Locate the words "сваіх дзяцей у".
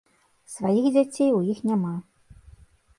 0.53-1.47